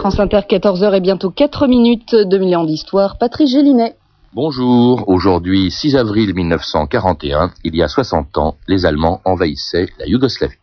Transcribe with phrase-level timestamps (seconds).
[0.00, 3.18] France Inter, 14h et bientôt 4 minutes, 2000 ans d'histoire.
[3.18, 3.96] Patrice Gélinet.
[4.32, 10.54] Bonjour, aujourd'hui 6 avril 1941, il y a 60 ans, les Allemands envahissaient la Yougoslavie.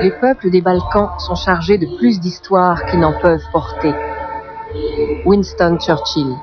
[0.00, 3.92] Les peuples des Balkans sont chargés de plus d'histoires qu'ils n'en peuvent porter.
[5.26, 6.34] Winston Churchill.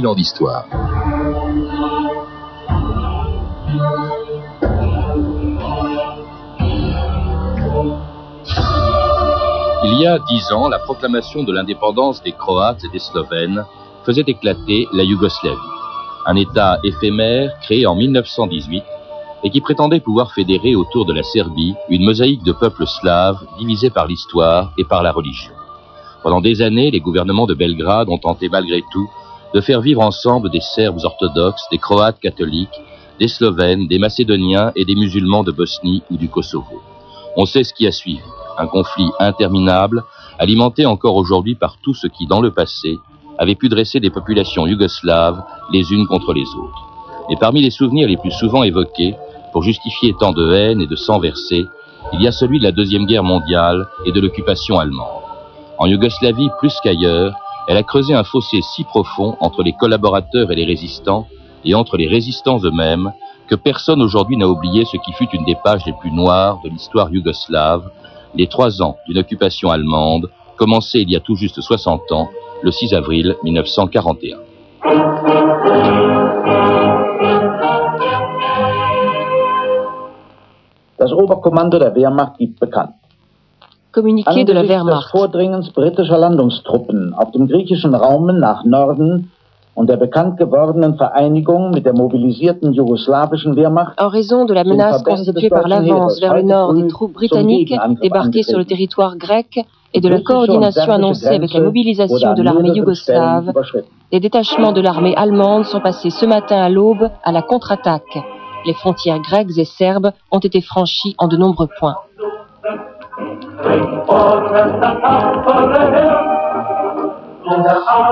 [0.00, 0.64] D'histoire.
[9.84, 13.64] Il y a dix ans, la proclamation de l'indépendance des Croates et des Slovènes
[14.04, 15.56] faisait éclater la Yougoslavie,
[16.26, 18.84] un État éphémère créé en 1918
[19.42, 23.90] et qui prétendait pouvoir fédérer autour de la Serbie une mosaïque de peuples slaves divisés
[23.90, 25.52] par l'histoire et par la religion.
[26.22, 29.08] Pendant des années, les gouvernements de Belgrade ont tenté malgré tout
[29.54, 32.80] de faire vivre ensemble des Serbes orthodoxes, des Croates catholiques,
[33.18, 36.82] des Slovènes, des Macédoniens et des musulmans de Bosnie ou du Kosovo.
[37.36, 38.20] On sait ce qui a suivi,
[38.58, 40.04] un conflit interminable,
[40.38, 42.98] alimenté encore aujourd'hui par tout ce qui, dans le passé,
[43.38, 46.88] avait pu dresser des populations yougoslaves les unes contre les autres.
[47.30, 49.14] Et parmi les souvenirs les plus souvent évoqués,
[49.52, 51.66] pour justifier tant de haine et de sang versé,
[52.12, 55.22] il y a celui de la Deuxième Guerre mondiale et de l'occupation allemande.
[55.78, 57.34] En Yougoslavie, plus qu'ailleurs,
[57.68, 61.26] elle a creusé un fossé si profond entre les collaborateurs et les résistants,
[61.66, 63.12] et entre les résistants eux-mêmes,
[63.46, 66.70] que personne aujourd'hui n'a oublié ce qui fut une des pages les plus noires de
[66.70, 67.90] l'histoire yougoslave,
[68.34, 72.30] les trois ans d'une occupation allemande, commencée il y a tout juste 60 ans,
[72.62, 74.38] le 6 avril 1941.
[80.98, 82.97] Das Oberkommando der Wehrmacht gibt bekannt.
[83.92, 85.10] Communiqué de la Wehrmacht.
[85.10, 89.30] Vordringens britischer Landungstruppen auf dem griechischen Raum nach Norden
[89.74, 93.98] und der bekannt gewordenen Vereinigung mit der mobilisierten jugoslawischen Wehrmacht.
[94.00, 98.42] En raison de la menace constituée par l'avance vers le nord des troupes britanniques débarquées
[98.42, 103.52] sur le territoire grec et de la coordination annoncée avec la mobilisation de l'armée yougoslave,
[104.12, 108.18] les détachements de l'armée allemande sont passés ce matin à l'aube à la contre-attaque.
[108.66, 111.96] Les frontières grecques et serbes ont été franchies en de nombreux points.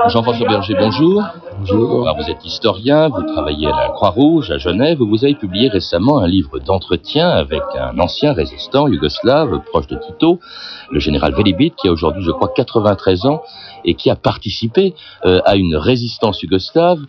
[0.07, 1.23] Jean-François Berger, bonjour.
[1.59, 2.15] Bonjour.
[2.17, 4.99] vous êtes historien, vous travaillez à la Croix-Rouge à Genève.
[4.99, 10.39] Vous avez publié récemment un livre d'entretien avec un ancien résistant yougoslave proche de Tito,
[10.91, 13.41] le général Velibit, qui a aujourd'hui, je crois, 93 ans
[13.85, 14.95] et qui a participé
[15.25, 16.99] euh, à une résistance yougoslave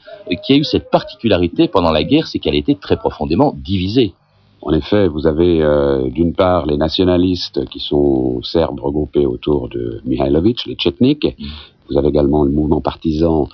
[0.44, 4.14] qui a eu cette particularité pendant la guerre, c'est qu'elle était très profondément divisée.
[4.68, 10.02] En effet, vous avez euh, d'une part les nationalistes qui sont serbes regroupés autour de
[10.04, 11.24] Mihailovic, les Tchetniks.
[11.24, 11.44] Mm.
[11.88, 13.48] Vous avez également le mouvement partisan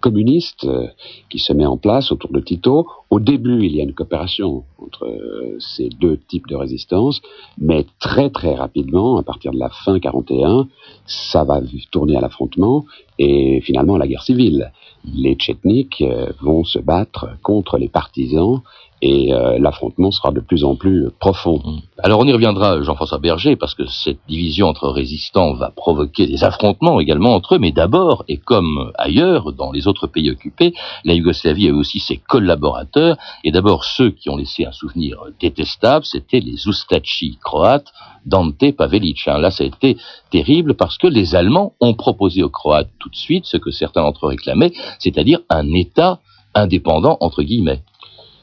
[0.00, 0.88] communiste euh,
[1.30, 2.86] qui se met en place autour de Tito.
[3.08, 7.22] Au début, il y a une coopération entre euh, ces deux types de résistance,
[7.56, 10.68] mais très très rapidement, à partir de la fin 41,
[11.06, 12.84] ça va tourner à l'affrontement
[13.18, 14.72] et finalement à la guerre civile.
[15.06, 16.04] Les Tchetniks
[16.42, 18.60] vont se battre contre les partisans
[19.02, 21.60] et euh, l'affrontement sera de plus en plus profond.
[21.64, 21.80] Mm.
[22.02, 26.44] Alors on y reviendra, Jean-François Berger, parce que cette division entre résistants va provoquer des
[26.44, 30.74] affrontements également entre eux, mais d'abord, et comme ailleurs, dans les autres pays occupés,
[31.04, 36.04] la Yougoslavie a aussi ses collaborateurs, et d'abord ceux qui ont laissé un souvenir détestable,
[36.04, 37.92] c'était les Ustachi croates,
[38.26, 39.26] Dante Pavelic.
[39.26, 39.38] Hein.
[39.38, 39.96] Là, ça a été
[40.30, 44.02] terrible parce que les Allemands ont proposé aux Croates tout de suite ce que certains
[44.02, 46.20] d'entre eux réclamaient, c'est-à-dire un État
[46.54, 47.82] indépendant, entre guillemets.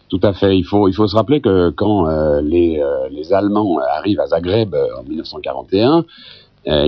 [0.10, 0.58] Tout à fait.
[0.58, 4.28] Il faut, il faut se rappeler que quand euh, les, euh, les, Allemands arrivent à
[4.28, 6.06] Zagreb euh, en 1941,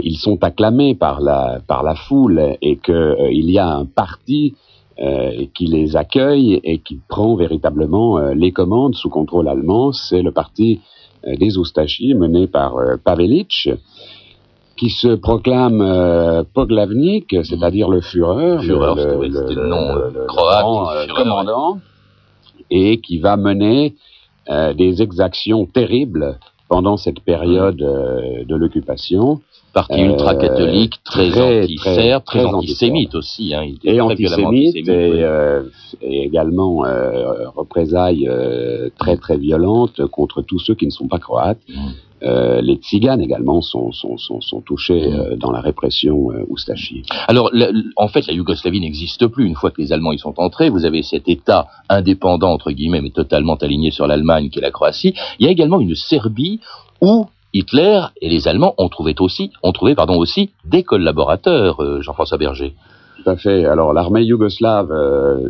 [0.03, 4.55] ils sont acclamés par la, par la foule et qu'il y a un parti
[5.55, 9.93] qui les accueille et qui prend véritablement les commandes sous contrôle allemand.
[9.93, 10.81] C'est le parti
[11.25, 13.69] des Oustachis mené par Pavelic
[14.75, 21.77] qui se proclame Poglavnik, c'est-à-dire le Führer, Führer le, le, le, nom croate, commandant
[22.69, 23.95] et qui va mener
[24.49, 29.41] euh, des exactions terribles pendant cette période euh, de l'occupation.
[29.73, 33.53] Parti ultra-catholique, très, anti-serbe, très, antisémite aussi.
[33.53, 35.25] Hein, et antisémite, et,
[36.01, 36.83] et, également
[37.55, 38.29] représailles
[38.97, 41.59] très très violentes contre tous ceux qui ne sont pas croates.
[41.67, 41.89] Mm.
[42.21, 45.13] Euh, les tziganes également sont, sont, sont, sont touchés mm.
[45.13, 47.03] euh, dans la répression euh, oustachi.
[47.27, 47.51] Alors,
[47.95, 49.45] en fait, la Yougoslavie n'existe plus.
[49.45, 53.01] Une fois que les Allemands y sont entrés, vous avez cet État indépendant, entre guillemets,
[53.01, 55.13] mais totalement aligné sur l'Allemagne, qui est la Croatie.
[55.39, 56.59] Il y a également une Serbie
[57.01, 62.01] où Hitler et les Allemands ont trouvé aussi, ont trouvé, pardon, aussi des collaborateurs, euh,
[62.01, 62.73] Jean-François Berger.
[63.23, 63.65] Tout à fait.
[63.65, 64.93] Alors, l'armée yougoslave,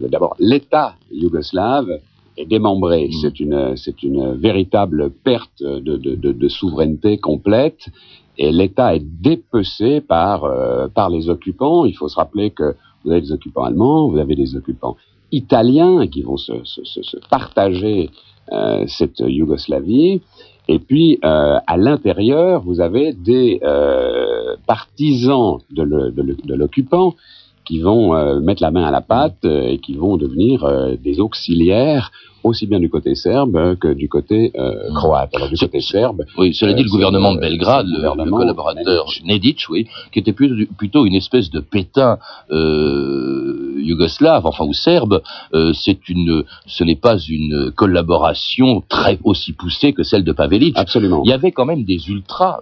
[0.10, 2.00] d'abord, l'État yougoslave
[2.40, 3.08] est démembré.
[3.08, 3.12] Mm.
[3.22, 7.90] C'est une, c'est une véritable perte de, de, de, de souveraineté complète.
[8.38, 11.86] Et l'État est dépecé par, euh, par les occupants.
[11.86, 14.96] Il faut se rappeler que vous avez des occupants allemands, vous avez des occupants
[15.32, 18.10] italiens qui vont se, se, se partager
[18.52, 20.22] euh, cette Yougoslavie.
[20.72, 27.16] Et puis, euh, à l'intérieur, vous avez des euh, partisans de l'occupant
[27.70, 30.68] qui vont euh, mettre la main à la pâte et qui vont devenir
[31.04, 32.12] des auxiliaires
[32.44, 34.94] aussi bien du côté serbe que du côté euh, hmm.
[34.94, 35.36] croate.
[35.36, 36.26] Alors du côté serbe.
[36.38, 41.06] Oui, cela dit, le euh, gouvernement de Belgrade, le, collaborateur Nedic, oui, qui était plutôt,
[41.06, 42.18] une espèce de pétain
[42.52, 45.22] euh, yougoslave, enfin ou serbe.
[45.54, 50.78] Euh, c'est une, ce n'est pas une collaboration très aussi poussée que celle de Pavelic.
[50.78, 51.22] Absolument.
[51.26, 52.60] Il y avait quand même des ultras.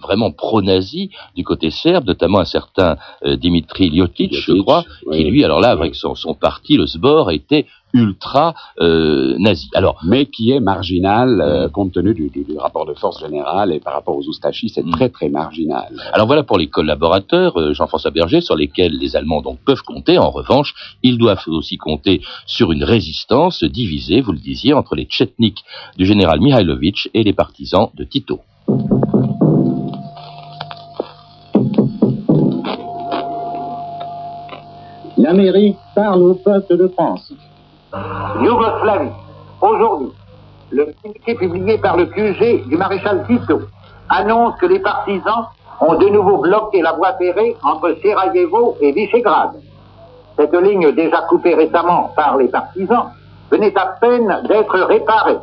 [0.00, 5.44] Vraiment pro-nazi du côté serbe, notamment un certain euh, Dimitri Ljotic, je crois, qui lui,
[5.44, 9.68] alors là, avec son, son parti, le SBOR, était ultra euh, nazi.
[9.74, 13.72] Alors, mais qui est marginal euh, compte tenu du, du, du, rapport de force général
[13.72, 14.90] et par rapport aux Oustachis, c'est mm.
[14.90, 15.88] très très marginal.
[16.12, 20.18] Alors voilà pour les collaborateurs, euh, Jean-François Berger, sur lesquels les Allemands donc peuvent compter.
[20.18, 25.04] En revanche, ils doivent aussi compter sur une résistance divisée, vous le disiez, entre les
[25.04, 25.64] tchetniks
[25.96, 28.40] du général Mihailovic et les partisans de Tito.
[35.18, 37.32] L'Amérique parle au peuple de France.
[38.40, 39.10] Yougoslavie.
[39.60, 40.12] Aujourd'hui,
[40.70, 43.62] le communiqué publié par le QG du maréchal Tito
[44.08, 45.46] annonce que les partisans
[45.80, 49.54] ont de nouveau bloqué la voie ferrée entre Sarajevo et Visegrad.
[50.36, 53.10] Cette ligne déjà coupée récemment par les partisans
[53.50, 55.38] venait à peine d'être réparée.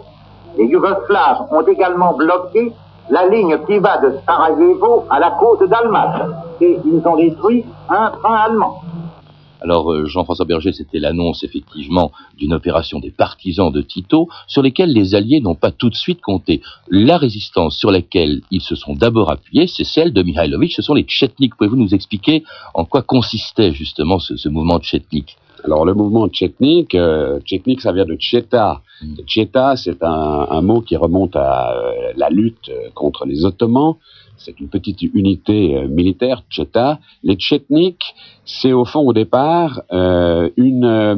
[0.57, 2.71] Les Yougoslaves ont également bloqué
[3.09, 6.21] la ligne qui va de Sarajevo à la côte d'Almaty
[6.61, 8.81] et ils ont détruit un train allemand.
[9.65, 14.93] Alors euh, Jean-François Berger, c'était l'annonce effectivement d'une opération des partisans de Tito, sur lesquels
[14.93, 16.61] les Alliés n'ont pas tout de suite compté.
[16.91, 20.93] La résistance sur laquelle ils se sont d'abord appuyés, c'est celle de Mihailovic, ce sont
[20.93, 21.55] les Tchetniks.
[21.55, 22.43] Pouvez-vous nous expliquer
[22.75, 27.39] en quoi consistait justement ce, mouvement Tchetnik alors le mouvement tchetnik, euh,
[27.79, 28.81] ça vient de Tcheta.
[29.01, 29.15] Hmm.
[29.25, 33.95] Tcheta c'est un, mot qui remonte à euh, la lutte contre les Ottomans
[34.37, 36.99] c'est une petite unité euh, militaire, Tcheta.
[37.23, 38.15] Les Tchetniks,
[38.45, 41.15] c'est au fond au départ euh, une, euh,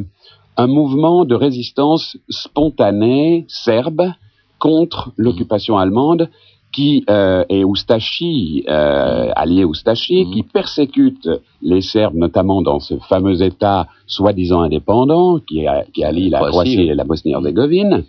[0.58, 4.12] un mouvement de résistance spontanée serbe
[4.60, 6.30] contre l'occupation allemande
[6.74, 10.32] qui est Oustachi, allié Oustachi, mmh.
[10.32, 11.28] qui persécute
[11.64, 16.94] les Serbes, notamment dans ce fameux État soi-disant indépendant, qui, qui allie la Croatie et
[16.94, 18.04] la Bosnie-Herzégovine,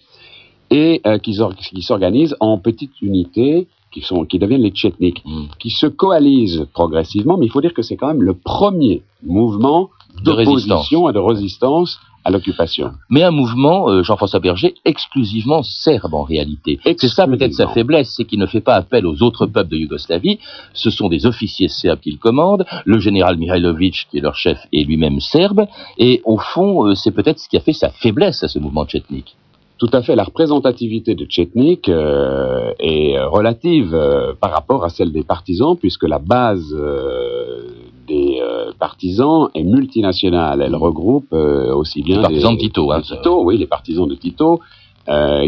[0.70, 1.34] et qui
[1.80, 5.46] s'organise en petites unités qui, sont, qui deviennent les tchetniks, hmm.
[5.58, 9.90] qui se coalisent progressivement, mais il faut dire que c'est quand même le premier mouvement
[10.22, 12.92] d'opposition et de résistance à l'occupation.
[13.08, 16.78] Mais un mouvement, euh, Jean-François Berger, exclusivement serbe en réalité.
[16.84, 19.76] C'est ça peut-être sa faiblesse, c'est qu'il ne fait pas appel aux autres peuples de
[19.78, 20.38] Yougoslavie.
[20.74, 22.66] Ce sont des officiers serbes qu'il commande.
[22.84, 25.66] Le général Mihailovic, qui est leur chef, est lui-même serbe.
[25.96, 28.84] Et au fond, euh, c'est peut-être ce qui a fait sa faiblesse à ce mouvement
[28.84, 29.36] tchetnik.
[29.78, 35.12] Tout à fait, la représentativité de Tchetnik euh, est relative euh, par rapport à celle
[35.12, 37.60] des partisans, puisque la base euh,
[38.08, 38.40] des
[38.80, 40.62] partisans est multinationale.
[40.62, 44.60] Elle regroupe aussi bien les partisans de Tito, hein, Tito, oui, les partisans de Tito,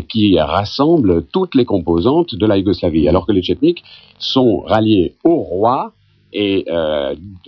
[0.09, 3.83] qui rassemblent toutes les composantes de la Yougoslavie, alors que les Tchetniks
[4.19, 5.93] sont ralliés au roi
[6.35, 6.67] et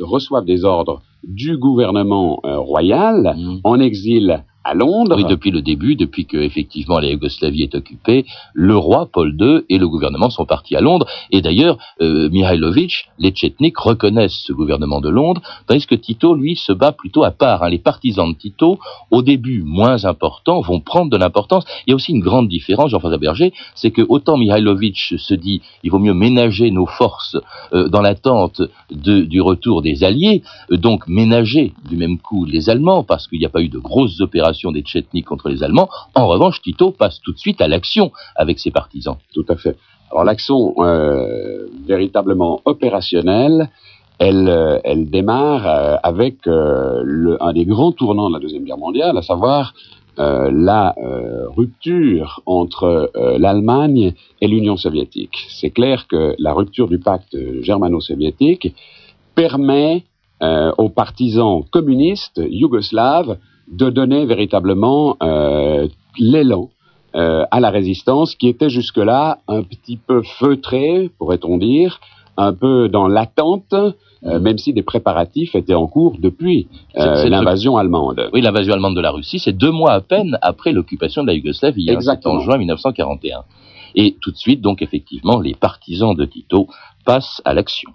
[0.00, 3.58] reçoivent des ordres du gouvernement royal mmh.
[3.64, 5.26] en exil à Londres.
[5.28, 9.78] Depuis le début, depuis que effectivement la Yougoslavie est occupée, le roi Paul II et
[9.78, 11.06] le gouvernement sont partis à Londres.
[11.30, 16.56] Et d'ailleurs, euh, Mihailovic, les Tchetniks reconnaissent ce gouvernement de Londres, tandis que Tito, lui,
[16.56, 17.62] se bat plutôt à part.
[17.62, 17.70] Hein.
[17.70, 18.78] Les partisans de Tito,
[19.10, 21.64] au début moins importants, vont prendre de l'importance.
[21.86, 25.62] Il y a aussi une grande différence, Jean-François Berger, c'est que autant Mihailovic se dit,
[25.82, 27.36] il vaut mieux ménager nos forces
[27.72, 33.04] euh, dans l'attente du retour des Alliés, euh, donc ménager du même coup les Allemands,
[33.04, 35.88] parce qu'il n'y a pas eu de grosses opérations des Tchétniks contre les Allemands.
[36.14, 39.16] En revanche, Tito passe tout de suite à l'action avec ses partisans.
[39.34, 39.76] Tout à fait.
[40.10, 40.74] Alors l'action
[41.86, 43.70] véritablement opérationnelle,
[44.18, 49.22] elle, elle démarre avec le, un des grands tournants de la Deuxième Guerre mondiale, à
[49.22, 49.72] savoir
[50.18, 55.46] euh, la euh, rupture entre euh, l'Allemagne et l'Union soviétique.
[55.48, 58.74] C'est clair que la rupture du pacte germano-soviétique
[59.34, 60.04] permet
[60.76, 63.38] aux partisans communistes yougoslaves
[63.68, 65.16] de donner véritablement
[66.18, 66.70] l'élan
[67.14, 72.00] à la résistance qui était jusque-là un petit peu feutrée, pourrait-on dire,
[72.36, 73.74] un peu dans l'attente
[74.24, 78.30] euh, même si des préparatifs étaient en cours depuis euh, l'invasion allemande.
[78.32, 81.34] Oui, l'invasion allemande de la Russie, c'est deux mois à peine après l'occupation de la
[81.34, 83.42] Yougoslavie, hein, en juin 1941.
[83.96, 86.68] Et tout de suite, donc effectivement, les partisans de Tito
[87.04, 87.90] passent à l'action.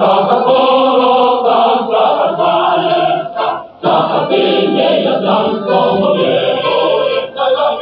[0.00, 3.46] Santa Polo, Santa Barbaretta,
[3.82, 6.72] Santa Pigneia, Bianco Moreno,
[7.34, 7.76] Santa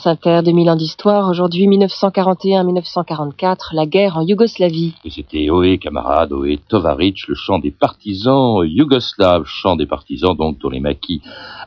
[0.00, 4.94] France Inter, 2000 ans d'histoire, aujourd'hui 1941-1944, la guerre en Yougoslavie.
[5.06, 10.70] C'était Oé, camarade, Oé Tovaric, le chant des partisans yougoslaves, chant des partisans donc dont
[10.70, 11.20] les maquis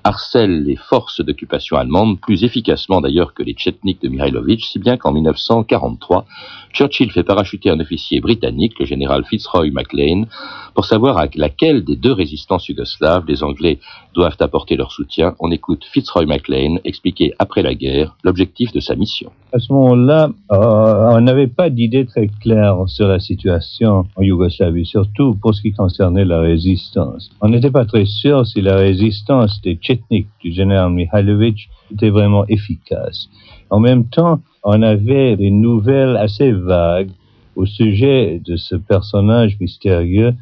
[0.04, 4.98] harcèlent les forces d'occupation allemandes, plus efficacement d'ailleurs que les tchetniks de Mihailovic, si bien
[4.98, 6.26] qu'en 1943,
[6.74, 10.26] Churchill fait parachuter un officier britannique, le général Fitzroy MacLean,
[10.74, 13.78] pour savoir à laquelle des deux résistances yougoslaves les Anglais
[14.14, 15.36] doivent apporter leur soutien.
[15.40, 19.32] On écoute Fitzroy MacLean expliquer après la guerre l'objectif de sa mission.
[19.52, 24.86] À ce moment-là, euh, on n'avait pas d'idée très claire sur la situation en Yougoslavie,
[24.86, 27.30] surtout pour ce qui concernait la résistance.
[27.42, 32.46] On n'était pas très sûr si la résistance des Tchetniks du général Mihailovic était vraiment
[32.48, 33.30] efficace.
[33.70, 37.12] En même temps, on avait des nouvelles assez vagues
[37.56, 40.34] au sujet de ce personnage mystérieux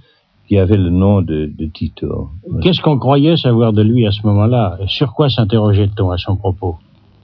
[0.52, 2.28] qui avait le nom de, Tito.
[2.62, 4.80] Qu'est-ce qu'on croyait savoir de lui à ce moment-là?
[4.86, 6.76] Sur quoi s'interrogeait-on à son propos?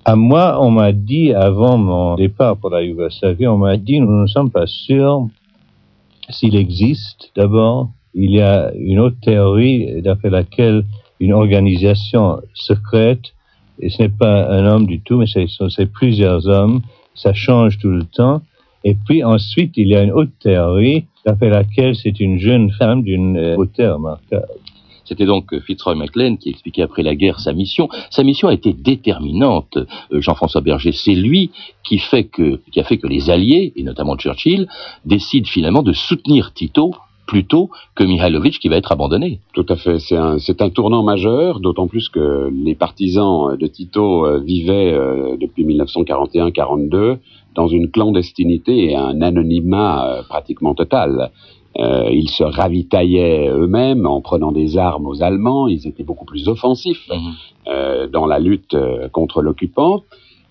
[0.05, 4.21] À moi, on m'a dit, avant mon départ pour la Yougoslavie, on m'a dit, nous
[4.21, 5.27] ne sommes pas sûrs
[6.29, 7.33] s'il existe.
[7.35, 10.85] D'abord, il y a une autre théorie d'après laquelle
[11.19, 13.33] une organisation secrète
[13.79, 16.79] et ce n'est pas un homme du tout, mais c'est plusieurs hommes,
[17.13, 18.41] ça change tout le temps.
[18.85, 21.07] Et puis ensuite, il y a une autre théorie,
[21.41, 24.47] laquelle c'est une jeune femme d'une euh, beauté remarquable.
[25.05, 27.89] C'était donc euh, Fitzroy MacLean qui expliquait après la guerre sa mission.
[28.09, 29.77] Sa mission a été déterminante.
[30.11, 31.51] Euh, Jean-François Berger, c'est lui
[31.83, 34.67] qui, fait que, qui a fait que les Alliés, et notamment Churchill,
[35.05, 36.93] décident finalement de soutenir Tito
[37.27, 39.41] plutôt que Mihailovic qui va être abandonné.
[39.53, 44.25] Tout à fait, c'est un, un, tournant majeur, d'autant plus que les partisans de Tito
[44.25, 47.17] euh, vivaient euh, depuis 1941-42
[47.53, 51.31] dans une clandestinité et un anonymat euh, pratiquement total.
[52.23, 57.07] ils se ravitaillaient eux-mêmes en prenant des armes aux Allemands, ils étaient beaucoup plus offensifs
[57.11, 58.09] mhm.
[58.11, 58.75] dans la lutte
[59.11, 60.01] contre l'occupant.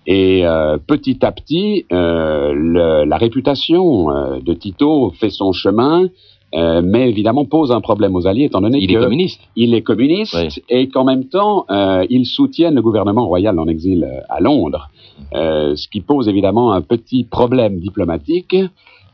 [0.05, 0.45] Et
[0.93, 6.07] petit à petit, le, la réputation de Tito fait son chemin
[6.55, 9.41] euh, mais évidemment pose un problème aux Alliés, étant donné qu'il est communiste.
[9.55, 14.05] Il est communiste et qu'en même temps, euh, ils soutiennent le gouvernement royal en exil
[14.05, 14.89] euh, à Londres,
[15.33, 18.55] euh, ce qui pose évidemment un petit problème diplomatique.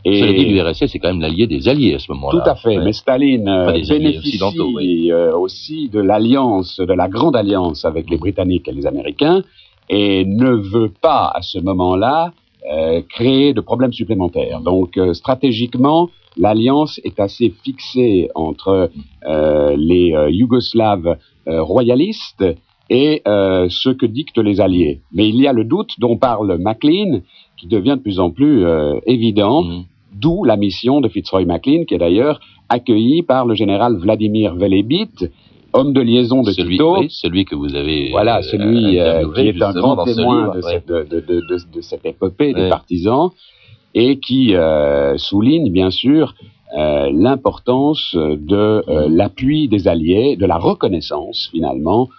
[0.05, 2.43] Et Cela dit, l'URSS, c'est quand même l'allié des Alliés à ce moment-là.
[2.43, 3.49] Tout à fait, mais Staline
[3.87, 9.43] bénéficie aussi de l'alliance, de la grande alliance avec les Britanniques et les Américains,
[9.89, 12.33] et ne veut pas à ce moment-là
[13.09, 14.59] créer de problèmes supplémentaires.
[14.59, 18.89] Donc stratégiquement, l'alliance est assez fixée entre
[19.27, 22.45] euh, les euh, Yougoslaves royalistes
[22.89, 25.01] et ce que dictent les Alliés.
[25.13, 27.21] Mais il y a le doute dont parle Maclean,
[27.57, 28.65] qui devient de plus en plus
[29.05, 29.85] évident, mmh.
[30.13, 35.29] d'où la mission de Fitzroy Maclean, qui est d'ailleurs accueillie par le général Vladimir Velebit,
[35.73, 37.03] homme de liaison de celui, Tito.
[37.09, 38.11] celui que vous avez.
[38.11, 41.41] Voilà, celui qui est un grand témoin de, cette, de, de,
[41.73, 43.31] de, cette épopée des partisans
[43.93, 46.35] et qui euh, souligne bien sûr
[46.75, 52.09] euh, l'importance de euh, l'appui des alliés, de la reconnaissance finalement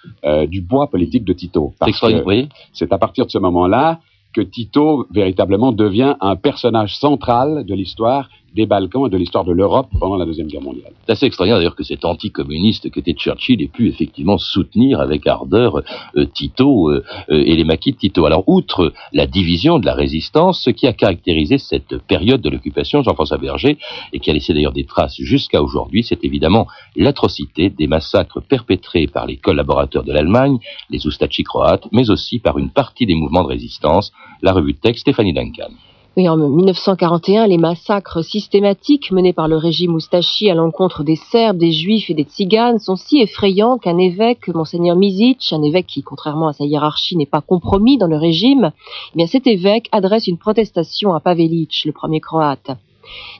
[0.48, 1.74] du poids politique de Tito.
[1.78, 4.00] Parce que c'est à partir de ce moment-là
[4.32, 9.52] que Tito véritablement devient un personnage central de l'histoire des Balkans et de l'histoire de
[9.52, 10.92] l'Europe pendant la Deuxième Guerre mondiale.
[11.06, 15.82] C'est assez extraordinaire d'ailleurs que cet anticommuniste qu'était Churchill ait pu effectivement soutenir avec ardeur
[16.16, 18.24] euh, Tito euh, euh, et les maquis de Tito.
[18.26, 23.02] Alors, outre la division de la résistance, ce qui a caractérisé cette période de l'occupation,
[23.02, 23.76] Jean-François Berger,
[24.12, 29.06] et qui a laissé d'ailleurs des traces jusqu'à aujourd'hui, c'est évidemment l'atrocité des massacres perpétrés
[29.06, 30.58] par les collaborateurs de l'Allemagne,
[30.90, 34.78] les Ustachi croates, mais aussi par une partie des mouvements de résistance, la revue de
[34.78, 35.70] texte Stéphanie Duncan.
[36.16, 41.56] Oui, en 1941, les massacres systématiques menés par le régime Oustachi à l'encontre des Serbes,
[41.56, 46.04] des Juifs et des Tziganes sont si effrayants qu'un évêque, Monseigneur Mizic, un évêque qui,
[46.04, 48.70] contrairement à sa hiérarchie, n'est pas compromis dans le régime,
[49.12, 52.70] eh bien cet évêque adresse une protestation à Pavelic, le premier croate.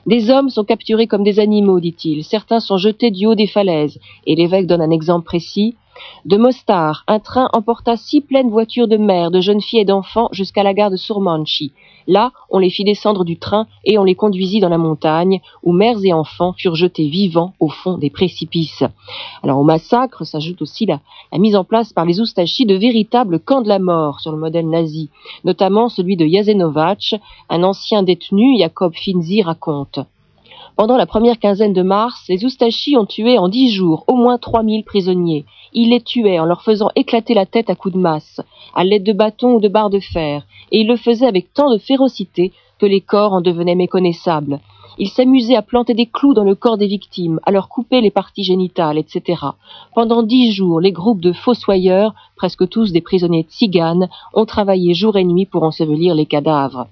[0.05, 2.25] Des hommes sont capturés comme des animaux, dit-il.
[2.25, 3.99] Certains sont jetés du haut des falaises.
[4.27, 5.75] Et l'évêque donne un exemple précis.
[6.25, 10.29] De Mostar, un train emporta six pleines voitures de mères, de jeunes filles et d'enfants
[10.31, 11.71] jusqu'à la gare de Surmanchi.
[12.07, 15.71] Là, on les fit descendre du train et on les conduisit dans la montagne, où
[15.71, 18.83] mères et enfants furent jetés vivants au fond des précipices.
[19.43, 20.99] Alors au massacre s'ajoute aussi la,
[21.37, 24.69] mise en place par les Oustachis de véritables camps de la mort sur le modèle
[24.69, 25.09] nazi,
[25.43, 27.15] notamment celui de Jasenovac,
[27.49, 29.99] un ancien détenu, Jacob Finzi raconte.
[30.75, 34.37] Pendant la première quinzaine de mars, les Oustachis ont tué en dix jours au moins
[34.37, 35.45] 3000 prisonniers.
[35.71, 38.41] Ils les tuaient en leur faisant éclater la tête à coups de masse,
[38.75, 41.71] à l'aide de bâtons ou de barres de fer, et ils le faisaient avec tant
[41.71, 44.59] de férocité que les corps en devenaient méconnaissables.
[44.97, 48.11] Ils s'amusaient à planter des clous dans le corps des victimes, à leur couper les
[48.11, 49.43] parties génitales, etc.
[49.93, 55.15] Pendant dix jours, les groupes de fossoyeurs, presque tous des prisonniers tziganes, ont travaillé jour
[55.15, 56.87] et nuit pour ensevelir les cadavres.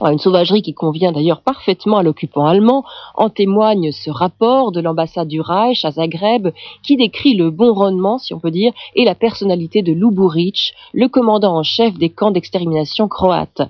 [0.00, 4.80] Ah, une sauvagerie qui convient d'ailleurs parfaitement à l'occupant allemand, en témoigne ce rapport de
[4.80, 6.48] l'ambassade du Reich à Zagreb
[6.82, 11.06] qui décrit le bon rendement, si on peut dire, et la personnalité de Luburic, le
[11.06, 13.62] commandant en chef des camps d'extermination croates.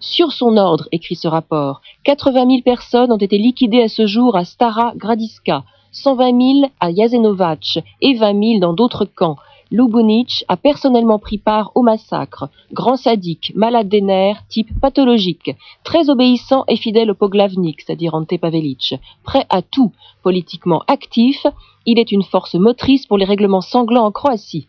[0.00, 4.36] Sur son ordre, écrit ce rapport, 80 000 personnes ont été liquidées à ce jour
[4.36, 9.36] à Stara Gradiska, 120 000 à Jasenovac et 20 000 dans d'autres camps,
[9.70, 12.48] Lubunich a personnellement pris part au massacre.
[12.72, 15.50] Grand sadique, malade des nerfs, type pathologique,
[15.84, 21.46] très obéissant et fidèle au Poglavnik, c'est-à-dire Ante Pavelic, prêt à tout, politiquement actif,
[21.86, 24.68] il est une force motrice pour les règlements sanglants en Croatie.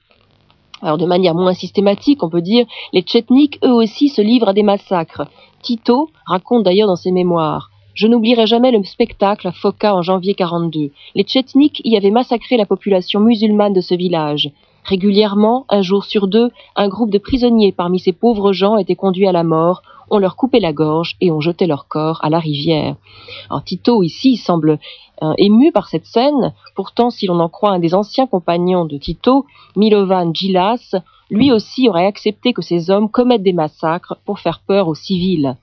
[0.82, 4.54] Alors de manière moins systématique, on peut dire, les Tchetniks eux aussi se livrent à
[4.54, 5.28] des massacres.
[5.62, 10.34] Tito raconte d'ailleurs dans ses mémoires je n'oublierai jamais le spectacle à Foka en janvier
[10.34, 10.92] 42.
[11.16, 14.52] Les Tchetniks y avaient massacré la population musulmane de ce village.
[14.90, 19.28] Régulièrement, un jour sur deux, un groupe de prisonniers parmi ces pauvres gens était conduit
[19.28, 22.40] à la mort, on leur coupait la gorge et on jetait leur corps à la
[22.40, 22.96] rivière.
[23.66, 24.80] Tito ici semble
[25.22, 28.98] euh, ému par cette scène, pourtant si l'on en croit un des anciens compagnons de
[28.98, 30.96] Tito, Milovan Gilas,
[31.30, 35.56] lui aussi aurait accepté que ces hommes commettent des massacres pour faire peur aux civils.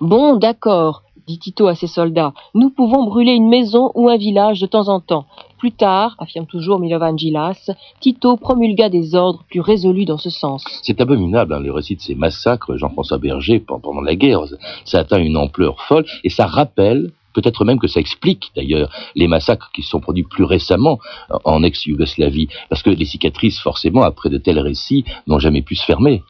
[0.00, 4.60] Bon, d'accord, dit Tito à ses soldats, nous pouvons brûler une maison ou un village
[4.60, 5.26] de temps en temps.
[5.58, 10.64] Plus tard, affirme toujours Milovan Gilas, Tito promulgua des ordres plus résolus dans ce sens.
[10.82, 14.44] C'est abominable, hein, le récit de ces massacres, Jean-François Berger, pendant la guerre.
[14.84, 19.28] Ça atteint une ampleur folle et ça rappelle Peut-être même que ça explique d'ailleurs les
[19.28, 20.98] massacres qui se sont produits plus récemment
[21.44, 25.84] en ex-Yougoslavie, parce que les cicatrices, forcément, après de tels récits, n'ont jamais pu se
[25.84, 26.22] fermer.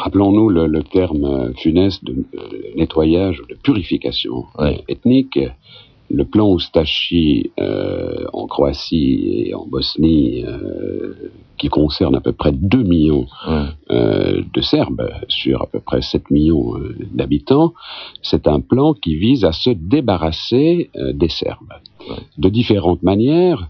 [0.00, 2.38] Rappelons-nous le, terme funeste de euh,
[2.74, 4.46] nettoyage, de purification
[4.88, 5.38] ethnique.
[6.08, 12.50] Le plan Oustachi euh, en Croatie et en Bosnie, euh, qui concerne à peu près
[12.50, 13.26] 2 millions
[13.90, 16.74] de Serbes sur à peu près 7 millions
[17.12, 17.74] d'habitants,
[18.22, 21.74] c'est un plan qui vise à se débarrasser des Serbes.
[22.38, 23.68] De différentes manières,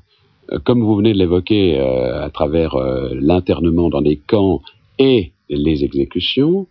[0.64, 2.76] comme vous venez de l'évoquer à travers
[3.12, 4.62] l'internement dans des camps
[5.00, 6.66] et les exécutions,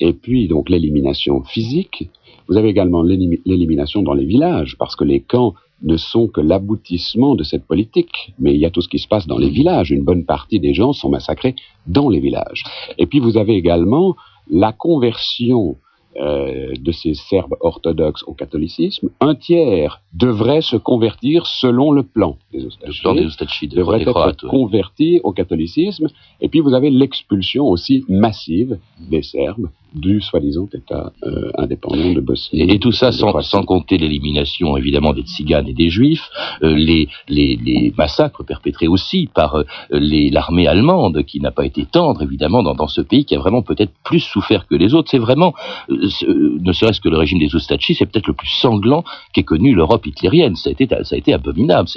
[0.00, 2.08] et puis donc l'élimination physique.
[2.48, 7.34] Vous avez également l'élimination dans les villages, parce que les camps ne sont que l'aboutissement
[7.34, 9.90] de cette politique, mais il y a tout ce qui se passe dans les villages.
[9.90, 11.54] Une bonne partie des gens sont massacrés
[11.86, 12.64] dans les villages.
[12.98, 14.16] Et puis vous avez également
[14.50, 15.76] la conversion
[16.16, 22.36] euh, de ces Serbes orthodoxes au catholicisme, un tiers devrait se convertir selon le plan
[22.52, 26.08] des Ostachides, devrait être converti au catholicisme,
[26.40, 32.20] et puis vous avez l'expulsion aussi massive des Serbes du soi-disant État euh, indépendant de
[32.20, 32.62] Bosnie.
[32.62, 36.28] Et, tout ça sans, sans compter l'élimination évidemment des Tziganes et des Juifs,
[36.62, 41.84] euh, les, les, les, massacres perpétrés aussi par euh, l'armée allemande qui n'a pas été
[41.84, 45.08] tendre évidemment dans, dans, ce pays qui a vraiment peut-être plus souffert que les autres.
[45.10, 45.54] C'est vraiment,
[45.90, 49.74] euh, ne serait-ce que le régime des Oustachis, c'est peut-être le plus sanglant qu'ait connu
[49.74, 50.56] l'Europe hitlérienne.
[50.56, 51.88] Ça a été, ça a été abominable.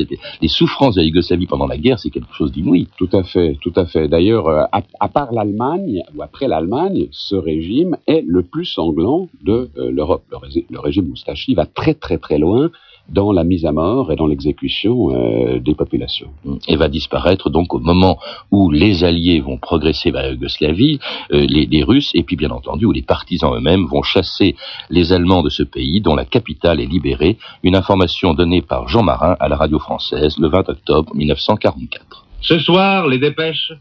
[0.42, 2.88] Les souffrances de la Yougoslavie pendant la guerre, c'est quelque chose d'inouï.
[2.98, 4.08] Tout à fait, tout à fait.
[4.08, 9.70] D'ailleurs, à, à part l'Allemagne ou après l'Allemagne, ce régime est le plus sanglant de
[9.78, 10.24] euh, l'Europe.
[10.70, 12.70] Le, régime Moustachi va très très très loin
[13.10, 16.30] dans la mise à mort et dans l'exécution euh, des populations.
[16.68, 18.20] Et va disparaître donc au moment
[18.52, 21.00] où les Alliés vont progresser vers la Yougoslavie,
[21.32, 24.56] euh, les, Russes, et puis bien entendu où les partisans eux-mêmes vont chasser
[24.90, 27.38] les Allemands de ce pays dont la capitale est libérée.
[27.64, 32.26] Une information donnée par Jean Marin à la radio française le 20 octobre 1944.
[32.42, 33.72] Ce soir, les dépêches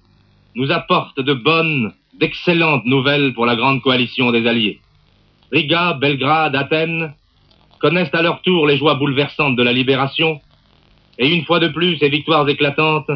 [0.54, 4.80] nous apportent de bonnes d'excellentes nouvelles pour la grande coalition des Alliés.
[5.52, 7.12] Riga, Belgrade, Athènes
[7.78, 10.40] connaissent à leur tour les joies bouleversantes de la libération,
[11.18, 13.10] et une fois de plus, ces victoires éclatantes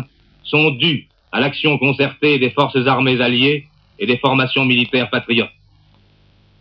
[0.44, 3.66] sont dues à l'action concertée des forces armées alliées
[3.98, 5.50] et des formations militaires patriotes.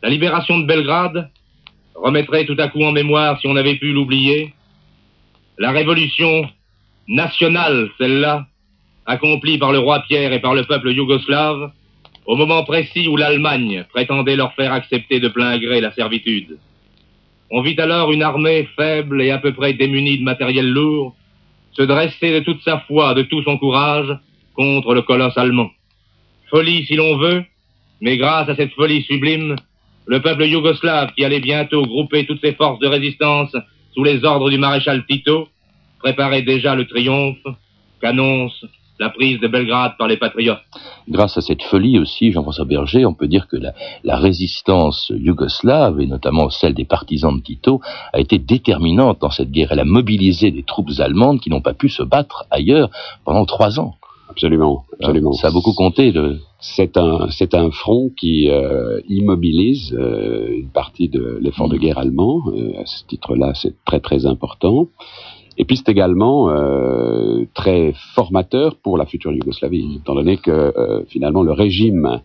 [0.01, 1.29] La libération de Belgrade
[1.95, 4.53] remettrait tout à coup en mémoire, si on avait pu l'oublier,
[5.57, 6.49] la révolution
[7.07, 8.47] nationale, celle-là,
[9.05, 11.71] accomplie par le roi Pierre et par le peuple yougoslave,
[12.29, 16.59] au moment précis où l'Allemagne prétendait leur faire accepter de plein gré la servitude.
[17.49, 21.15] On vit alors une armée faible et à peu près démunie de matériel lourd
[21.71, 24.15] se dresser de toute sa foi, de tout son courage
[24.53, 25.71] contre le colosse allemand.
[26.51, 27.43] Folie si l'on veut,
[27.99, 29.55] mais grâce à cette folie sublime,
[30.05, 33.55] le peuple yougoslave qui allait bientôt grouper toutes ses forces de résistance
[33.95, 35.47] sous les ordres du maréchal Tito
[35.97, 37.47] préparait déjà le triomphe
[37.99, 38.67] qu'annonce
[38.99, 40.59] la prise de Belgrade par les patriotes.
[41.07, 46.05] Grâce à cette folie aussi, Jean-François Berger, on peut dire que la, résistance yougoslave, et
[46.05, 47.81] notamment celle des partisans de Tito,
[48.13, 49.71] a été déterminante dans cette guerre.
[49.71, 52.89] Elle a mobilisé des troupes allemandes qui n'ont pas pu se battre ailleurs
[53.23, 53.95] pendant trois ans.
[54.29, 55.33] Absolument, absolument.
[55.33, 56.13] Ça a beaucoup compté.
[56.59, 61.79] C'est un, c'est un front qui euh, immobilise euh, une partie de l'effort de mm.
[61.79, 62.43] guerre allemand.
[62.47, 64.87] Euh, à ce titre-là, c'est très très important.
[65.59, 71.03] Et puis c'est également euh, très formateur pour la future Yougoslavie, étant donné que euh,
[71.09, 72.21] finalement le régime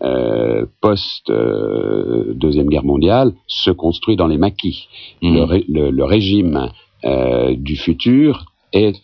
[0.00, 4.88] euh, post euh, deuxième guerre mondiale se construit dans les maquis.
[5.22, 5.34] Mmh.
[5.34, 6.70] Le, le, le, régime
[7.04, 8.96] euh, du futur est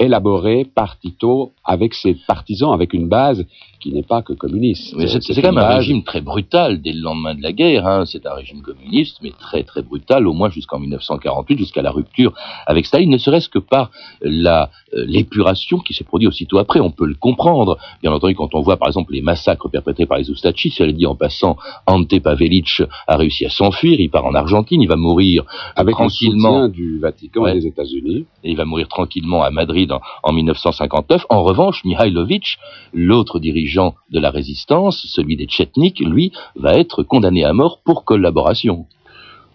[0.00, 3.46] élaboré par Tito avec ses partisans, avec une base
[3.84, 4.96] qui n'est pas que communiste.
[5.20, 7.86] c'est quand même un régime très brutal dès le lendemain de la guerre.
[7.86, 8.06] Hein.
[8.06, 12.32] C'est un régime communiste, mais très très brutal, au moins jusqu'en 1948, jusqu'à la rupture
[12.66, 13.90] avec Staline, ne serait-ce que par
[14.24, 16.80] euh, l'épuration qui s'est produite aussitôt après.
[16.80, 20.16] On peut le comprendre, bien entendu, quand on voit par exemple les massacres perpétrés par
[20.16, 20.70] les Oustachis.
[20.70, 24.00] Cela dit, en passant, Ante Pavelic a réussi à s'enfuir.
[24.00, 25.44] Il part en Argentine, il va mourir
[25.76, 28.24] avec tranquillement le du Vatican et des États-Unis.
[28.44, 31.26] Il va mourir tranquillement à Madrid en, en 1959.
[31.28, 32.56] En revanche, Mihailovic,
[32.94, 33.73] l'autre dirigeant
[34.10, 38.86] de la résistance, celui des Tchetniks, lui, va être condamné à mort pour collaboration.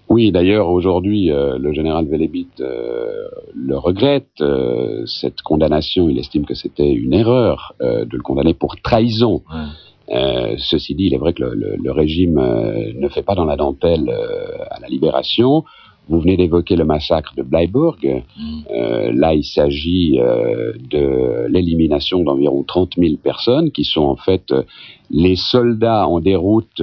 [0.09, 4.41] Oui, d'ailleurs, aujourd'hui, euh, le général Velebit euh, le regrette.
[4.41, 9.43] Euh, cette condamnation, il estime que c'était une erreur de le condamner pour trahison.
[9.53, 10.55] Ouais.
[10.57, 12.41] ceci dit, il est vrai que le, le, le régime
[12.95, 14.09] ne fait pas dans la dentelle
[14.71, 15.63] à la libération.
[16.09, 17.97] Vous venez d'évoquer le massacre de Bleiburg.
[18.03, 18.61] Mm.
[18.71, 24.53] Euh, là, il s'agit euh, de l'élimination d'environ 30 000 personnes qui sont en fait
[25.11, 26.81] les soldats en déroute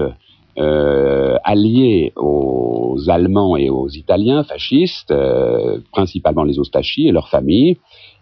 [0.59, 5.13] euh, alliés aux Allemands et aux Italiens fascistes,
[5.93, 7.77] principalement les Ostachis et leurs familles,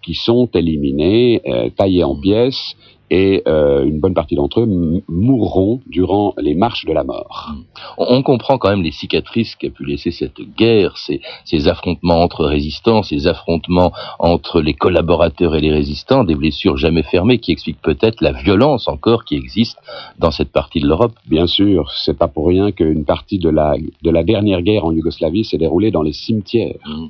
[0.04, 2.76] qui sont éliminés, euh, taillés en pièces
[3.10, 7.52] et euh, une bonne partie d'entre eux mourront durant les marches de la mort.
[7.52, 7.62] Mm.
[7.98, 12.44] On, comprend quand même les cicatrices qu'a pu laisser cette guerre, ces, ces, affrontements entre
[12.44, 17.82] résistants, ces affrontements entre les collaborateurs et les résistants, des blessures jamais fermées qui expliquent
[17.82, 19.78] peut-être la violence encore qui existe
[20.18, 21.12] dans cette partie de l'Europe.
[21.26, 24.92] Bien sûr, c'est pas pour rien qu'une partie de la, de la dernière guerre en
[24.92, 26.76] Yougoslavie s'est déroulée dans les cimetières.
[26.86, 27.06] Mmh.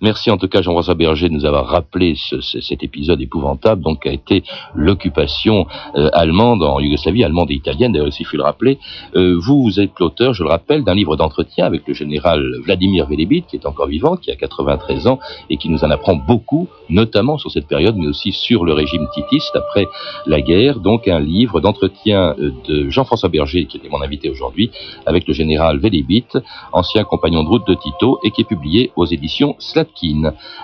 [0.00, 4.06] Merci en tout cas Jean-François Berger de nous avoir rappelé ce, cet épisode épouvantable, donc
[4.06, 4.42] a été
[4.74, 8.78] l'occupation euh, allemande en Yougoslavie, allemande et italienne, d'ailleurs il fut le rappeler.
[9.16, 13.06] Euh, vous, vous êtes l'auteur, je le rappelle, d'un livre d'entretien avec le général Vladimir
[13.06, 15.18] Velebit, qui est encore vivant, qui a 93 ans,
[15.50, 19.06] et qui nous en apprend beaucoup, notamment sur cette période, mais aussi sur le régime
[19.12, 19.86] titiste après
[20.26, 20.80] la guerre.
[20.80, 24.70] Donc un livre d'entretien euh, de Jean-François Berger, qui était mon invité aujourd'hui,
[25.06, 26.26] avec le général Velebit,
[26.72, 29.56] ancien compagnon de route de Tito, et qui est publié aux éditions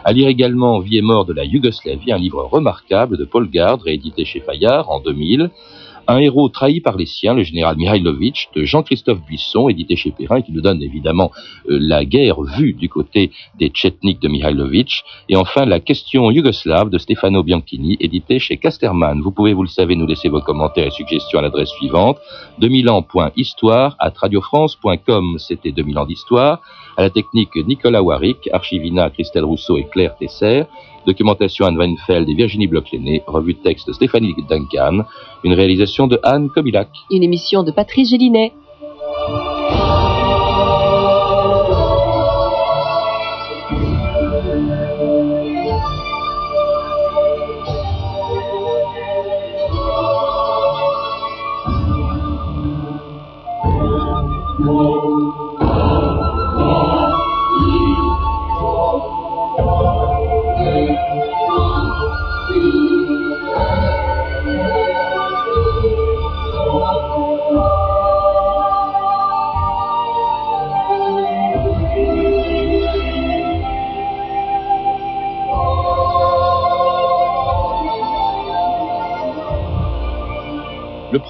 [0.04, 3.80] À lire également Vie et mort de la Yougoslavie, un livre remarquable de Paul Gard,
[3.80, 5.50] réédité chez Fayard en 2000.
[6.06, 10.42] Un héros trahi par les siens, le général Mihailovic, de Jean-Christophe Buisson, édité chez Perrin,
[10.42, 11.30] qui nous donne évidemment
[11.70, 15.02] euh, la guerre vue du côté des Tchetniks de Mihailovic.
[15.30, 19.22] Et enfin, la question yougoslave de Stefano Bianchini, édité chez Casterman.
[19.22, 22.18] Vous pouvez, vous le savez, nous laisser vos commentaires et suggestions à l'adresse suivante,
[22.58, 25.36] 2000 ans.histoire à radiofrance.com.
[25.38, 26.60] C'était 2000 ans d'histoire.
[26.96, 30.64] À la technique, Nicolas Warwick, Archivina, Christelle Rousseau et Claire Tesser.
[31.06, 33.22] Documentation Anne Weinfeld et Virginie Bloch-Lenné.
[33.26, 35.04] Revue de texte Stéphanie Duncan.
[35.42, 36.88] Une réalisation de Anne Kobilac.
[37.10, 38.52] Une émission de Patrice Gélinet.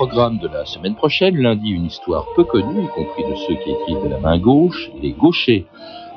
[0.06, 3.70] Programme de la semaine prochaine, lundi une histoire peu connue, y compris de ceux qui
[3.70, 5.64] écrivent de la main gauche, les gauchers.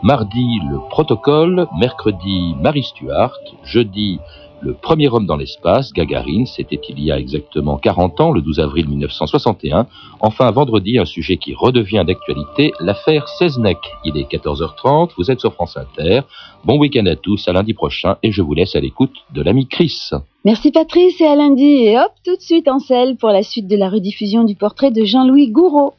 [0.04, 1.68] Mardi, le protocole.
[1.80, 3.40] Mercredi, Marie Stuart.
[3.64, 4.20] Jeudi,
[4.62, 8.60] le premier homme dans l'espace, Gagarine, c'était il y a exactement 40 ans, le 12
[8.60, 9.86] avril 1961.
[10.20, 13.78] Enfin, vendredi, un sujet qui redevient d'actualité, l'affaire Seznec.
[14.04, 16.22] Il est 14h30, vous êtes sur France Inter.
[16.66, 19.68] Bon week-end à tous, à lundi prochain, et je vous laisse à l'écoute de l'ami
[19.68, 20.10] Chris.
[20.44, 23.68] Merci Patrice, et à lundi, et hop, tout de suite en selle pour la suite
[23.68, 25.94] de la rediffusion du portrait de Jean-Louis Gouraud.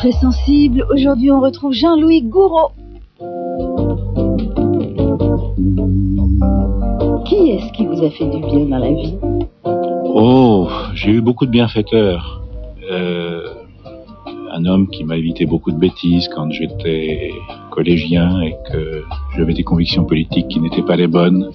[0.00, 2.70] Portrait sensible, aujourd'hui on retrouve Jean-Louis Gouraud.
[7.24, 9.16] Qui est-ce qui vous a fait du bien dans la vie?
[9.64, 12.42] Oh, j'ai eu beaucoup de bienfaiteurs.
[12.88, 13.40] Euh,
[14.52, 17.32] un homme qui m'a évité beaucoup de bêtises quand j'étais
[17.72, 19.02] collégien et que
[19.36, 21.50] j'avais des convictions politiques qui n'étaient pas les bonnes.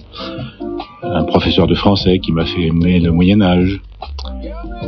[1.02, 3.80] Un professeur de français qui m'a fait aimer le Moyen Âge.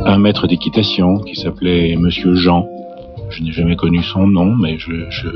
[0.05, 2.69] Un maître d'équitation qui s'appelait Monsieur Jean,
[3.37, 5.29] je n'ai jamais connu son nom, mais j'ai je,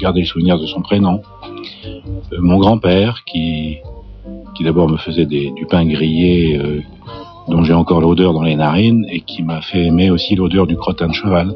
[0.00, 1.22] gardé le souvenir de son prénom.
[1.84, 3.78] Euh, mon grand-père, qui,
[4.60, 6.82] d'abord me faisait du pain grillé, euh,
[7.48, 10.76] dont j'ai encore l'odeur dans les narines, et qui m'a fait aimer aussi l'odeur du
[10.76, 11.52] crottin de cheval.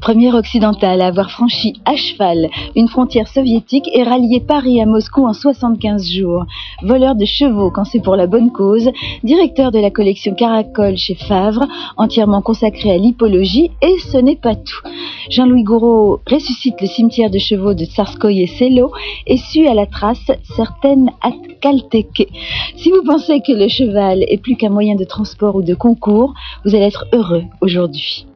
[0.00, 5.26] Premier occidental à avoir franchi à cheval une frontière soviétique et rallié Paris à Moscou
[5.26, 6.46] en 75 jours.
[6.82, 8.88] Voleur de chevaux quand c'est pour la bonne cause,
[9.22, 14.54] directeur de la collection Caracol chez Favre, entièrement consacré à l'hypologie, et ce n'est pas
[14.54, 14.88] tout.
[15.28, 18.92] Jean-Louis Gouraud ressuscite le cimetière de chevaux de Tsarskoye et Selo
[19.26, 22.28] et suit à la trace certaines Atkalteke.
[22.76, 26.34] Si vous pensez que le cheval est plus qu'un moyen de transport ou de concours,
[26.64, 28.26] vous allez être heureux aujourd'hui.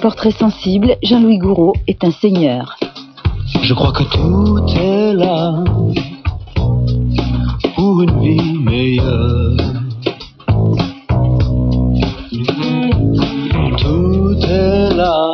[0.00, 2.76] Portrait sensible, Jean-Louis Gouraud est un seigneur.
[3.62, 5.64] Je crois que tout est là
[7.74, 9.56] pour une vie meilleure.
[13.78, 15.32] Tout est là,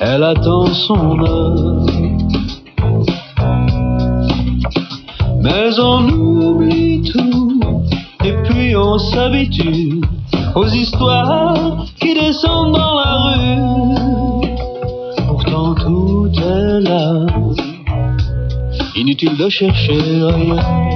[0.00, 1.86] elle attend son heure.
[5.40, 7.60] Mais on oublie tout
[8.24, 10.00] et puis on s'habitue
[10.54, 14.46] aux histoires qui descendent dans la rue.
[15.26, 17.26] Pourtant tout est là,
[18.94, 20.95] inutile de chercher ailleurs.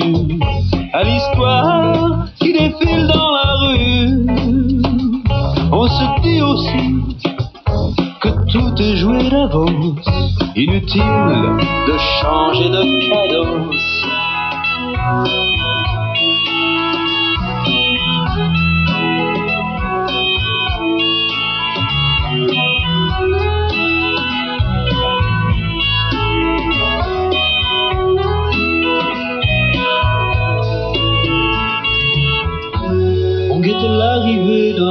[0.00, 4.26] À l'histoire qui défile dans la rue.
[5.70, 6.94] On se dit aussi
[8.20, 10.06] que tout est joué d'avance.
[10.56, 11.02] Inutile
[11.88, 13.82] de changer de cadence.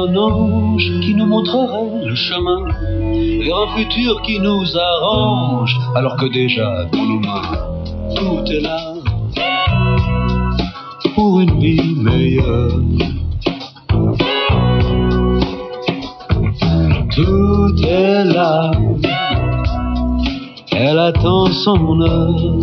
[0.06, 2.64] D'un ange qui nous montrerait le chemin
[3.40, 7.20] vers un futur qui nous arrange, alors que déjà dans nos
[8.14, 8.94] tout est là
[11.14, 12.70] pour une vie meilleure.
[17.14, 18.70] Tout est là,
[20.72, 22.61] elle attend son heure.